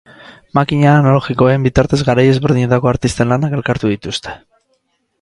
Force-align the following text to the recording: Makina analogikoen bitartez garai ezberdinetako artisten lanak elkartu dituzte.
Makina 0.59 0.93
analogikoen 1.01 1.67
bitartez 1.69 2.01
garai 2.09 2.25
ezberdinetako 2.33 2.93
artisten 2.95 3.33
lanak 3.35 3.57
elkartu 3.63 3.97
dituzte. 3.97 4.39